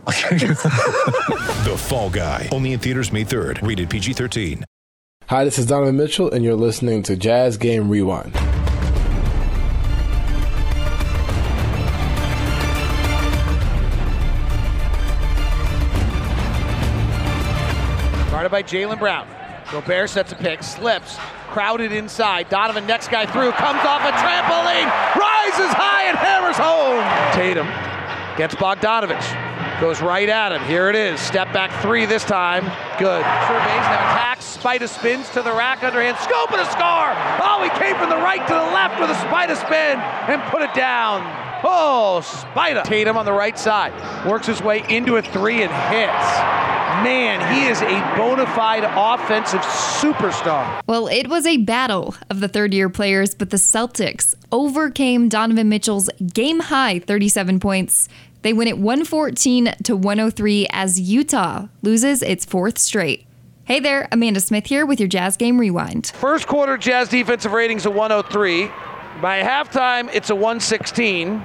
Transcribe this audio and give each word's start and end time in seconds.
The 0.06 1.74
Fall 1.76 2.10
Guy. 2.10 2.48
Only 2.52 2.72
in 2.72 2.80
theaters 2.80 3.12
May 3.12 3.24
3rd. 3.24 3.66
Rated 3.66 3.90
PG-13. 3.90 4.64
Hi, 5.28 5.44
this 5.44 5.58
is 5.58 5.66
Donovan 5.66 5.96
Mitchell, 5.96 6.30
and 6.30 6.44
you're 6.44 6.54
listening 6.54 7.02
to 7.04 7.16
Jazz 7.16 7.56
Game 7.56 7.88
Rewind. 7.88 8.32
Guarded 18.30 18.50
by 18.50 18.62
Jaylen 18.62 18.98
Brown. 18.98 19.28
Gobert 19.70 20.10
sets 20.10 20.32
a 20.32 20.36
pick, 20.36 20.62
slips, 20.62 21.16
crowded 21.48 21.92
inside. 21.92 22.48
Donovan, 22.48 22.86
next 22.86 23.08
guy 23.08 23.26
through, 23.26 23.52
comes 23.52 23.84
off 23.84 24.00
a 24.02 24.12
trampoline, 24.12 24.88
rises 25.14 25.72
high 25.76 26.04
and 26.04 26.16
hammers 26.16 26.56
home. 26.56 27.04
Tatum 27.34 27.66
gets 28.36 28.54
Bogdanovich, 28.54 29.39
goes 29.80 30.02
right 30.02 30.28
at 30.28 30.52
him. 30.52 30.62
Here 30.64 30.90
it 30.90 30.96
is. 30.96 31.18
Step 31.20 31.52
back 31.52 31.70
three 31.82 32.04
this 32.04 32.24
time. 32.24 32.64
Good. 32.98 33.24
Surveys 33.24 33.86
now 33.88 34.12
attacks. 34.12 34.58
Spida 34.58 34.88
spins 34.88 35.28
to 35.30 35.42
the 35.42 35.52
rack, 35.52 35.82
underhand 35.82 36.18
scoop 36.18 36.52
and 36.52 36.60
a 36.60 36.70
score. 36.70 37.12
Oh, 37.42 37.60
he 37.62 37.70
came 37.80 37.96
from 37.96 38.10
the 38.10 38.16
right 38.16 38.46
to 38.46 38.52
the 38.52 38.60
left 38.60 39.00
with 39.00 39.08
a 39.10 39.14
Spida 39.14 39.56
spin 39.56 39.98
and 40.28 40.42
put 40.50 40.60
it 40.60 40.74
down. 40.74 41.22
Oh, 41.64 42.20
Spida. 42.22 42.84
Tatum 42.84 43.16
on 43.16 43.24
the 43.24 43.32
right 43.32 43.58
side 43.58 43.92
works 44.26 44.46
his 44.46 44.62
way 44.62 44.84
into 44.88 45.16
a 45.16 45.22
three 45.22 45.62
and 45.62 45.72
hits. 45.72 46.60
Man, 47.04 47.54
he 47.54 47.66
is 47.66 47.80
a 47.80 48.16
bona 48.16 48.46
fide 48.54 48.84
offensive 48.84 49.60
superstar. 49.60 50.82
Well, 50.86 51.06
it 51.06 51.28
was 51.28 51.46
a 51.46 51.56
battle 51.56 52.14
of 52.28 52.40
the 52.40 52.48
third 52.48 52.74
year 52.74 52.90
players, 52.90 53.34
but 53.34 53.48
the 53.48 53.56
Celtics 53.56 54.34
overcame 54.52 55.30
Donovan 55.30 55.70
Mitchell's 55.70 56.10
game 56.34 56.60
high 56.60 56.98
37 56.98 57.58
points. 57.60 58.08
They 58.42 58.52
win 58.52 58.68
it 58.68 58.78
114 58.78 59.74
to 59.84 59.96
103 59.96 60.66
as 60.70 60.98
Utah 60.98 61.66
loses 61.82 62.22
its 62.22 62.44
fourth 62.44 62.78
straight. 62.78 63.26
Hey 63.64 63.80
there, 63.80 64.08
Amanda 64.10 64.40
Smith 64.40 64.66
here 64.66 64.86
with 64.86 64.98
your 64.98 65.08
Jazz 65.08 65.36
Game 65.36 65.58
Rewind. 65.60 66.08
First 66.14 66.46
quarter 66.46 66.76
Jazz 66.76 67.08
defensive 67.08 67.52
ratings 67.52 67.86
a 67.86 67.90
103. 67.90 68.66
By 69.20 69.42
halftime, 69.42 70.10
it's 70.14 70.30
a 70.30 70.34
116. 70.34 71.42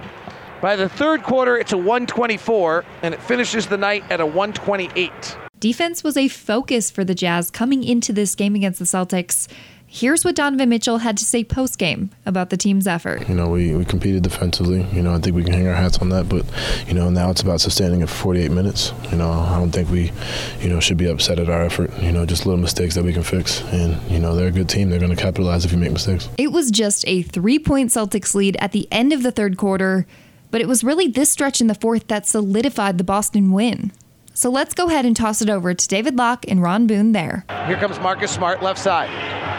By 0.62 0.76
the 0.76 0.90
third 0.90 1.22
quarter, 1.22 1.58
it's 1.58 1.74
a 1.74 1.78
124, 1.78 2.86
and 3.04 3.14
it 3.14 3.22
finishes 3.22 3.68
the 3.68 3.78
night 3.78 4.04
at 4.10 4.22
a 4.22 4.26
128. 4.26 5.38
Defense 5.60 6.04
was 6.04 6.18
a 6.18 6.28
focus 6.28 6.90
for 6.90 7.04
the 7.04 7.14
Jazz 7.14 7.52
coming 7.52 7.84
into 7.84 8.14
this 8.14 8.34
game 8.36 8.56
against 8.56 8.80
the 8.80 8.86
Celtics. 8.86 9.48
Here's 9.96 10.26
what 10.26 10.36
Donovan 10.36 10.68
Mitchell 10.68 10.98
had 10.98 11.16
to 11.20 11.24
say 11.24 11.46
post 11.46 11.78
game 11.78 12.10
about 12.26 12.50
the 12.50 12.58
team's 12.58 12.86
effort. 12.86 13.30
You 13.30 13.34
know, 13.34 13.48
we, 13.48 13.74
we 13.74 13.86
competed 13.86 14.24
defensively. 14.24 14.86
You 14.92 15.02
know, 15.02 15.14
I 15.14 15.20
think 15.20 15.38
we 15.38 15.44
can 15.46 15.54
hang 15.54 15.70
our 15.70 15.74
hats 15.74 16.00
on 16.00 16.10
that. 16.10 16.28
But, 16.28 16.46
you 16.86 16.94
know, 16.94 17.10
now 17.10 17.32
it's 17.32 17.42
about 17.42 17.62
sustaining 17.62 18.02
it 18.02 18.10
for 18.10 18.16
48 18.16 18.52
minutes. 18.52 18.92
You 19.10 19.16
know, 19.16 19.32
I 19.32 19.58
don't 19.58 19.72
think 19.72 19.90
we, 19.90 20.12
you 20.60 20.68
know, 20.68 20.82
should 20.82 20.98
be 20.98 21.06
upset 21.06 21.40
at 21.40 21.50
our 21.50 21.62
effort. 21.62 21.98
You 22.02 22.12
know, 22.12 22.26
just 22.26 22.46
little 22.46 22.60
mistakes 22.60 22.96
that 22.96 23.06
we 23.06 23.14
can 23.14 23.24
fix. 23.24 23.62
And, 23.72 23.98
you 24.12 24.20
know, 24.20 24.36
they're 24.36 24.50
a 24.50 24.52
good 24.52 24.68
team. 24.68 24.90
They're 24.90 25.00
going 25.00 25.16
to 25.16 25.24
capitalize 25.24 25.64
if 25.64 25.72
you 25.72 25.78
make 25.78 25.94
mistakes. 25.94 26.28
It 26.38 26.52
was 26.52 26.72
just 26.72 27.08
a 27.08 27.22
three 27.22 27.58
point 27.58 27.90
Celtics 27.90 28.36
lead 28.36 28.58
at 28.58 28.74
the 28.74 28.90
end 28.92 29.14
of 29.14 29.24
the 29.24 29.32
third 29.32 29.56
quarter, 29.56 30.06
but 30.52 30.60
it 30.60 30.68
was 30.68 30.84
really 30.84 31.08
this 31.08 31.30
stretch 31.30 31.62
in 31.62 31.68
the 31.68 31.74
fourth 31.74 32.10
that 32.10 32.28
solidified 32.28 32.98
the 32.98 33.06
Boston 33.06 33.54
win. 33.54 33.94
So 34.36 34.50
let's 34.50 34.74
go 34.74 34.88
ahead 34.90 35.06
and 35.06 35.16
toss 35.16 35.42
it 35.42 35.50
over 35.50 35.74
to 35.74 35.88
David 35.88 36.18
Locke 36.18 36.44
and 36.50 36.62
Ron 36.62 36.88
Boone 36.88 37.14
there. 37.14 37.46
Here 37.68 37.78
comes 37.78 37.98
Marcus 38.02 38.30
Smart, 38.30 38.62
left 38.62 38.78
side. 38.78 39.10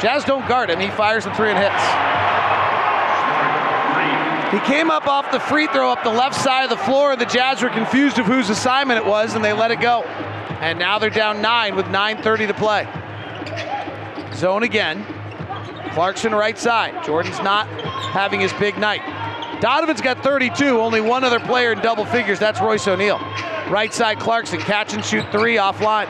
Jazz 0.03 0.23
don't 0.23 0.47
guard 0.47 0.69
him. 0.69 0.79
He 0.79 0.91
fires 0.91 1.25
the 1.25 1.33
three 1.35 1.49
and 1.51 1.59
hits. 1.59 1.83
He 4.53 4.61
came 4.71 4.91
up 4.91 5.07
off 5.07 5.33
the 5.33 5.41
free 5.41 5.67
throw 5.69 5.91
up 5.91 6.05
the 6.05 6.11
left 6.11 6.35
side 6.35 6.65
of 6.65 6.71
the 6.71 6.85
floor, 6.85 7.17
the 7.17 7.25
Jazz 7.25 7.63
were 7.63 7.71
confused 7.71 8.19
of 8.19 8.27
whose 8.27 8.51
assignment 8.51 8.99
it 8.99 9.07
was, 9.07 9.35
and 9.35 9.43
they 9.43 9.55
let 9.55 9.71
it 9.71 9.81
go. 9.81 10.03
And 10.61 10.79
now 10.79 10.99
they're 10.99 11.09
down 11.09 11.41
nine 11.41 11.75
with 11.75 11.87
9.30 11.87 12.49
to 12.49 12.55
play. 12.55 12.87
Zone 14.35 14.63
again. 14.63 15.07
Clarkson 15.93 16.33
right 16.33 16.59
side. 16.59 17.03
Jordan's 17.03 17.41
not 17.41 17.67
having 18.11 18.41
his 18.41 18.53
big 18.55 18.77
night. 18.77 19.01
Donovan's 19.63 20.03
got 20.03 20.23
32, 20.23 20.79
only 20.79 21.01
one 21.01 21.25
other 21.25 21.41
player 21.41 21.73
in 21.73 21.79
double 21.79 22.05
figures. 22.05 22.39
That's 22.39 22.61
Royce 22.61 22.87
O'Neale. 22.87 23.21
Right 23.71 23.93
side 23.93 24.21
Clarkson, 24.21 24.61
catch 24.61 24.95
and 24.95 25.05
shoot 25.05 25.25
three 25.33 25.57
offline. 25.57 26.07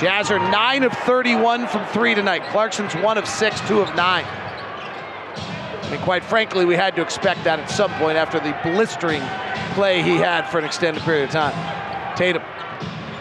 Jazz 0.00 0.30
are 0.30 0.38
9 0.38 0.82
of 0.84 0.92
31 0.92 1.66
from 1.68 1.86
three 1.86 2.14
tonight. 2.14 2.42
Clarkson's 2.50 2.94
1 2.94 3.18
of 3.18 3.28
6, 3.28 3.60
2 3.68 3.80
of 3.80 3.94
9. 3.94 4.24
And 4.24 6.00
quite 6.00 6.24
frankly, 6.24 6.64
we 6.64 6.74
had 6.74 6.96
to 6.96 7.02
expect 7.02 7.44
that 7.44 7.60
at 7.60 7.70
some 7.70 7.92
point 7.94 8.16
after 8.16 8.40
the 8.40 8.58
blistering 8.62 9.22
play 9.74 10.02
he 10.02 10.16
had 10.16 10.48
for 10.48 10.58
an 10.58 10.64
extended 10.64 11.02
period 11.02 11.24
of 11.24 11.30
time. 11.30 12.16
Tatum, 12.16 12.42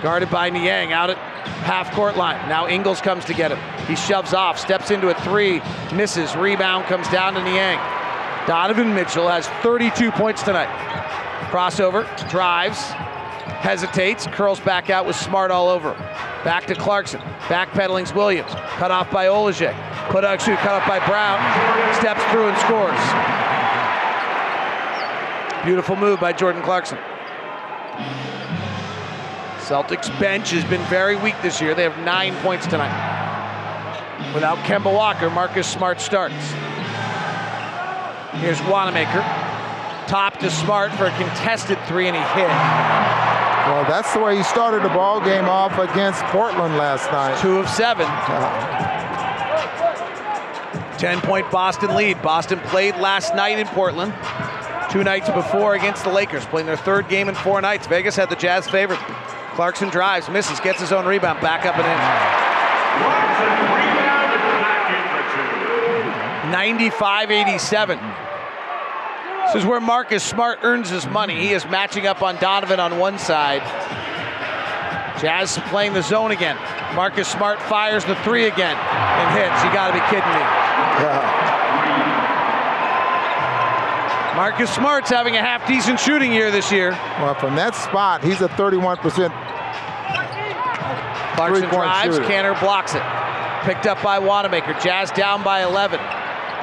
guarded 0.01 0.29
by 0.29 0.49
Niang, 0.49 0.93
out 0.93 1.09
at 1.09 1.17
half 1.63 1.91
court 1.91 2.15
line. 2.15 2.47
Now 2.47 2.67
Ingles 2.67 3.01
comes 3.01 3.25
to 3.25 3.33
get 3.33 3.51
him. 3.51 3.59
He 3.85 3.95
shoves 3.95 4.33
off, 4.33 4.57
steps 4.57 4.91
into 4.91 5.09
a 5.09 5.13
three, 5.21 5.61
misses. 5.93 6.35
Rebound 6.35 6.85
comes 6.85 7.07
down 7.09 7.33
to 7.33 7.43
Niang. 7.43 7.77
Donovan 8.47 8.93
Mitchell 8.93 9.27
has 9.27 9.47
32 9.61 10.11
points 10.11 10.41
tonight. 10.43 10.69
Crossover, 11.51 12.05
drives, 12.29 12.91
hesitates, 13.45 14.27
curls 14.27 14.59
back 14.59 14.89
out 14.89 15.05
with 15.05 15.15
Smart 15.15 15.51
all 15.51 15.69
over. 15.69 15.93
Back 16.43 16.65
to 16.67 16.75
Clarkson. 16.75 17.19
Backpedaling's 17.47 18.13
Williams. 18.13 18.51
Cut 18.77 18.91
off 18.91 19.09
by 19.11 19.27
Ojeleye. 19.27 19.73
Put 20.09 20.23
out 20.23 20.41
shoot, 20.41 20.57
cut 20.59 20.81
off 20.81 20.87
by 20.87 20.99
Brown. 21.05 21.39
Steps 21.95 22.23
through 22.31 22.47
and 22.49 22.57
scores. 22.59 22.99
Beautiful 25.65 25.95
move 25.95 26.19
by 26.19 26.31
Jordan 26.31 26.61
Clarkson. 26.61 26.97
Celtics 29.57 30.07
bench 30.19 30.51
has 30.51 30.63
been 30.65 30.83
very 30.83 31.15
weak 31.15 31.35
this 31.41 31.59
year. 31.59 31.73
They 31.73 31.83
have 31.83 31.97
nine 32.05 32.35
points 32.43 32.67
tonight. 32.67 32.93
Without 34.33 34.57
Kemba 34.59 34.93
Walker, 34.93 35.29
Marcus 35.29 35.67
Smart 35.67 35.99
starts. 35.99 36.51
Here's 38.33 38.61
Wanamaker. 38.63 39.44
Top 40.07 40.37
to 40.39 40.51
Smart 40.51 40.91
for 40.93 41.05
a 41.05 41.17
contested 41.17 41.79
three, 41.87 42.07
and 42.07 42.15
he 42.15 42.23
hit. 42.39 42.47
Well, 42.47 43.83
that's 43.85 44.13
the 44.13 44.19
way 44.19 44.37
he 44.37 44.43
started 44.43 44.83
the 44.83 44.89
ball 44.89 45.19
game 45.19 45.45
off 45.45 45.77
against 45.79 46.23
Portland 46.25 46.77
last 46.77 47.11
night. 47.11 47.39
Two 47.41 47.57
of 47.57 47.67
seven. 47.67 48.05
Uh-huh. 48.05 48.85
10 50.97 51.21
point 51.21 51.49
Boston 51.51 51.95
lead. 51.95 52.21
Boston 52.21 52.59
played 52.59 52.95
last 52.97 53.35
night 53.35 53.57
in 53.59 53.67
Portland. 53.67 54.13
Two 54.91 55.03
nights 55.03 55.29
before 55.29 55.73
against 55.75 56.03
the 56.03 56.11
Lakers, 56.11 56.45
playing 56.45 56.67
their 56.67 56.77
third 56.77 57.09
game 57.09 57.27
in 57.27 57.35
four 57.35 57.59
nights. 57.59 57.87
Vegas 57.87 58.15
had 58.15 58.29
the 58.29 58.35
Jazz 58.35 58.69
favored. 58.69 58.99
Clarkson 59.55 59.89
drives, 59.89 60.29
misses, 60.29 60.59
gets 60.59 60.79
his 60.79 60.91
own 60.91 61.05
rebound, 61.05 61.41
back 61.41 61.65
up 61.65 61.77
and 61.77 61.85
in. 61.85 62.45
95 66.51 67.31
87. 67.31 67.99
This 69.55 69.63
is 69.63 69.69
where 69.69 69.79
Marcus 69.79 70.21
Smart 70.21 70.59
earns 70.63 70.89
his 70.89 71.07
money. 71.07 71.39
He 71.39 71.53
is 71.53 71.63
matching 71.67 72.05
up 72.05 72.21
on 72.21 72.35
Donovan 72.41 72.81
on 72.81 72.99
one 72.99 73.17
side. 73.17 73.61
Jazz 75.21 75.57
playing 75.69 75.93
the 75.93 76.01
zone 76.01 76.31
again. 76.31 76.57
Marcus 76.93 77.25
Smart 77.25 77.61
fires 77.61 78.03
the 78.03 78.15
three 78.15 78.47
again 78.47 78.75
and 78.75 79.39
hits. 79.39 79.63
You 79.63 79.71
got 79.71 79.87
to 79.87 79.93
be 79.93 80.01
kidding 80.09 80.27
me. 80.27 80.43
Marcus 84.35 84.69
Smart's 84.75 85.09
having 85.09 85.37
a 85.37 85.41
half 85.41 85.65
decent 85.65 86.01
shooting 86.01 86.33
year 86.33 86.51
this 86.51 86.69
year. 86.69 86.91
Well, 86.91 87.35
from 87.35 87.55
that 87.55 87.75
spot, 87.75 88.25
he's 88.25 88.41
a 88.41 88.49
31% 88.49 88.99
Clarkson 91.37 91.69
drives, 91.69 92.17
shooter. 92.17 92.27
Kanter 92.27 92.59
blocks 92.59 92.93
it. 92.93 93.03
Picked 93.63 93.87
up 93.87 94.03
by 94.03 94.19
Wanamaker. 94.19 94.73
Jazz 94.81 95.11
down 95.11 95.45
by 95.45 95.63
11. 95.63 96.01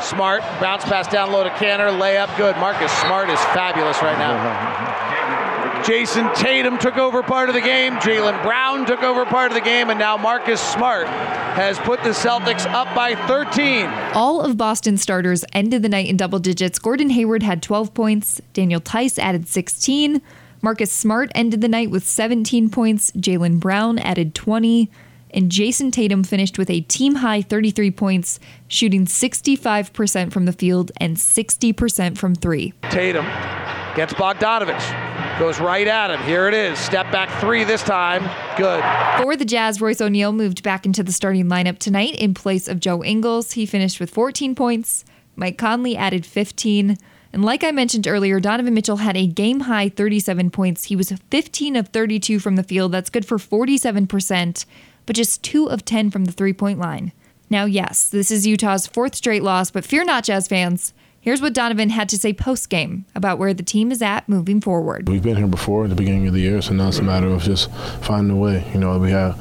Smart, 0.02 0.42
bounce 0.60 0.84
pass 0.84 1.08
down 1.08 1.32
low 1.32 1.44
to 1.44 1.50
Kanter, 1.50 1.88
layup 1.98 2.36
good. 2.36 2.56
Marcus 2.56 2.92
Smart 3.00 3.30
is 3.30 3.40
fabulous 3.46 4.02
right 4.02 4.18
now. 4.18 5.00
Jayson 5.84 6.32
Tatum 6.36 6.78
took 6.78 6.96
over 6.96 7.24
part 7.24 7.48
of 7.48 7.56
the 7.56 7.60
game. 7.60 7.94
Jaylen 7.94 8.40
Brown 8.44 8.86
took 8.86 9.02
over 9.02 9.24
part 9.24 9.50
of 9.50 9.56
the 9.56 9.60
game, 9.60 9.90
and 9.90 9.98
now 9.98 10.16
Marcus 10.16 10.60
Smart 10.60 11.08
has 11.08 11.76
put 11.80 12.02
the 12.04 12.10
Celtics 12.10 12.66
up 12.66 12.94
by 12.94 13.16
13. 13.26 13.86
All 14.14 14.40
of 14.40 14.56
Boston's 14.56 15.02
starters 15.02 15.44
ended 15.52 15.82
the 15.82 15.88
night 15.88 16.06
in 16.06 16.16
double 16.16 16.38
digits. 16.38 16.78
Gordon 16.78 17.10
Hayward 17.10 17.42
had 17.42 17.62
12 17.62 17.94
points, 17.94 18.40
Daniel 18.52 18.80
Theis 18.80 19.18
added 19.18 19.48
16, 19.48 20.22
Marcus 20.62 20.92
Smart 20.92 21.32
ended 21.34 21.60
the 21.60 21.68
night 21.68 21.90
with 21.90 22.06
17 22.06 22.70
points, 22.70 23.10
Jaylen 23.12 23.58
Brown 23.58 23.98
added 23.98 24.32
20, 24.36 24.88
and 25.32 25.50
Jayson 25.50 25.90
Tatum 25.90 26.24
finished 26.24 26.58
with 26.58 26.70
a 26.70 26.80
team 26.82 27.16
high 27.16 27.42
33 27.42 27.90
points, 27.90 28.40
shooting 28.68 29.06
65% 29.06 30.32
from 30.32 30.44
the 30.44 30.52
field 30.52 30.92
and 30.98 31.16
60% 31.16 32.18
from 32.18 32.34
three. 32.34 32.72
Tatum 32.90 33.26
gets 33.94 34.12
Bogdanovich. 34.14 35.38
Goes 35.38 35.60
right 35.60 35.86
at 35.86 36.10
him. 36.10 36.20
Here 36.22 36.46
it 36.46 36.54
is. 36.54 36.78
Step 36.78 37.10
back 37.10 37.28
three 37.40 37.64
this 37.64 37.82
time. 37.82 38.22
Good. 38.56 38.84
For 39.22 39.34
the 39.36 39.44
Jazz, 39.44 39.80
Royce 39.80 40.00
O'Neale 40.00 40.32
moved 40.32 40.62
back 40.62 40.84
into 40.84 41.02
the 41.02 41.12
starting 41.12 41.46
lineup 41.46 41.78
tonight 41.78 42.14
in 42.16 42.34
place 42.34 42.68
of 42.68 42.80
Joe 42.80 43.02
Ingles. 43.02 43.52
He 43.52 43.66
finished 43.66 43.98
with 43.98 44.10
14 44.10 44.54
points. 44.54 45.04
Mike 45.34 45.58
Conley 45.58 45.96
added 45.96 46.26
15. 46.26 46.98
And 47.32 47.44
like 47.44 47.64
I 47.64 47.70
mentioned 47.70 48.06
earlier, 48.06 48.40
Donovan 48.40 48.74
Mitchell 48.74 48.98
had 48.98 49.16
a 49.16 49.26
game 49.26 49.60
high 49.60 49.88
37 49.88 50.50
points. 50.50 50.84
He 50.84 50.96
was 50.96 51.12
15 51.30 51.76
of 51.76 51.88
32 51.88 52.38
from 52.38 52.56
the 52.56 52.62
field. 52.62 52.92
That's 52.92 53.08
good 53.08 53.24
for 53.24 53.38
47%, 53.38 54.66
but 55.06 55.16
just 55.16 55.42
2 55.42 55.70
of 55.70 55.84
10 55.84 56.10
from 56.10 56.24
the 56.24 56.32
three 56.32 56.52
point 56.52 56.78
line. 56.78 57.12
Now, 57.50 57.66
yes, 57.66 58.08
this 58.08 58.30
is 58.30 58.46
Utah's 58.46 58.86
fourth 58.86 59.14
straight 59.14 59.42
loss, 59.42 59.70
but 59.70 59.84
fear 59.84 60.04
not, 60.04 60.24
Jazz 60.24 60.48
fans. 60.48 60.94
Here's 61.22 61.40
what 61.40 61.54
Donovan 61.54 61.90
had 61.90 62.08
to 62.08 62.18
say 62.18 62.32
post 62.32 62.68
game 62.68 63.04
about 63.14 63.38
where 63.38 63.54
the 63.54 63.62
team 63.62 63.92
is 63.92 64.02
at 64.02 64.28
moving 64.28 64.60
forward. 64.60 65.08
We've 65.08 65.22
been 65.22 65.36
here 65.36 65.46
before 65.46 65.84
at 65.84 65.90
the 65.90 65.94
beginning 65.94 66.26
of 66.26 66.34
the 66.34 66.40
year, 66.40 66.60
so 66.60 66.74
now 66.74 66.88
it's 66.88 66.98
a 66.98 67.04
matter 67.04 67.28
of 67.28 67.42
just 67.42 67.70
finding 68.00 68.36
a 68.36 68.40
way. 68.40 68.68
You 68.74 68.80
know, 68.80 68.98
we 68.98 69.12
have, 69.12 69.38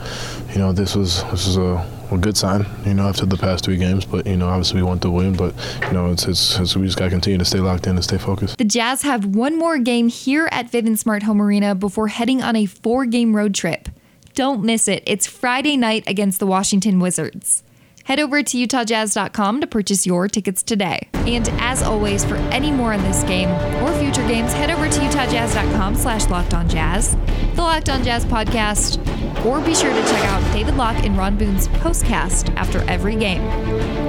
you 0.52 0.60
know, 0.60 0.74
this 0.74 0.96
was 0.96 1.24
this 1.32 1.48
is 1.48 1.58
a, 1.58 1.84
a 2.12 2.18
good 2.20 2.38
sign. 2.38 2.68
You 2.86 2.94
know, 2.94 3.08
after 3.08 3.26
the 3.26 3.36
past 3.36 3.66
three 3.66 3.78
games, 3.78 4.06
but 4.06 4.28
you 4.28 4.38
know, 4.38 4.48
obviously 4.48 4.76
we 4.76 4.84
want 4.84 5.02
to 5.02 5.10
win, 5.10 5.36
but 5.36 5.56
you 5.88 5.94
know, 5.94 6.12
it's 6.12 6.28
it's, 6.28 6.60
it's 6.60 6.76
we 6.76 6.86
just 6.86 7.00
got 7.00 7.06
to 7.06 7.10
continue 7.10 7.40
to 7.40 7.46
stay 7.46 7.60
locked 7.60 7.88
in 7.88 7.96
and 7.96 8.04
stay 8.04 8.20
focused. 8.20 8.60
The 8.60 8.66
Jazz 8.66 9.02
have 9.02 9.26
one 9.26 9.58
more 9.58 9.80
game 9.80 10.08
here 10.08 10.50
at 10.52 10.70
Vivint 10.70 11.00
Smart 11.00 11.24
Home 11.24 11.42
Arena 11.42 11.74
before 11.74 12.10
heading 12.10 12.44
on 12.44 12.56
a 12.56 12.68
four-game 12.68 13.36
road 13.36 13.56
trip. 13.56 13.90
Don't 14.36 14.64
miss 14.64 14.88
it. 14.88 15.04
It's 15.06 15.28
Friday 15.28 15.78
night 15.78 16.04
against 16.08 16.40
the 16.40 16.48
Washington 16.48 17.00
Wizards. 17.00 17.64
Head 18.06 18.20
over 18.20 18.42
to 18.42 18.58
UtahJazz.com 18.58 19.62
to 19.62 19.68
purchase 19.68 20.06
your 20.06 20.28
tickets 20.28 20.64
today. 20.64 21.08
And 21.14 21.48
as 21.60 21.84
always, 21.84 22.26
for 22.26 22.36
any 22.36 22.72
more 22.72 22.94
on 22.94 23.02
this 23.04 23.24
game 23.24 23.50
or 23.84 23.94
future 24.00 24.28
games, 24.28 24.52
head 24.54 24.72
over 24.72 24.90
to 24.90 25.00
UtahJazz.com 25.00 25.96
slash 25.96 26.28
Locked 26.28 26.54
On 26.54 26.68
Jazz, 26.68 27.16
the 27.56 27.62
Locked 27.62 27.90
On 27.90 28.04
Jazz 28.04 28.26
podcast, 28.26 28.98
or 29.46 29.60
be 29.62 29.76
sure 29.76 29.94
to 29.94 30.02
check 30.02 30.26
out 30.26 30.54
David 30.54 30.76
Locke 30.76 31.04
and 31.04 31.18
Ron 31.18 31.38
Boone's 31.38 31.68
postcast 31.68 32.54
after 32.56 32.80
every 32.90 33.16
game. 33.16 33.44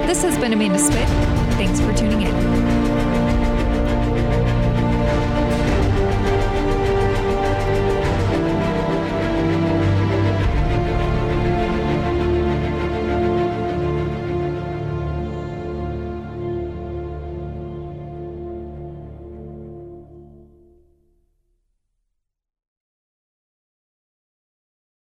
This 0.07 0.23
has 0.23 0.37
been 0.37 0.53
Amanda 0.53 0.79
Smith. 0.79 1.09
Thanks 1.55 1.79
for 1.79 1.93
tuning 1.93 2.23
in. 2.23 2.82